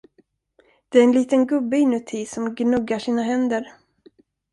Det 0.89 0.99
är 0.99 1.03
en 1.03 1.11
liten 1.11 1.47
gubbe 1.47 1.77
inuti 1.77 2.25
som 2.25 2.55
gnuggar 2.55 2.99
sina 2.99 3.23
händer. 3.23 3.73